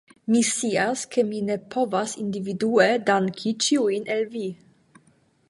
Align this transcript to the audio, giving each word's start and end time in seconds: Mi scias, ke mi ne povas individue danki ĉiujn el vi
Mi 0.35 0.39
scias, 0.51 1.03
ke 1.15 1.25
mi 1.27 1.41
ne 1.49 1.57
povas 1.75 2.15
individue 2.23 2.89
danki 3.13 3.55
ĉiujn 3.67 4.11
el 4.17 4.27
vi 4.35 4.45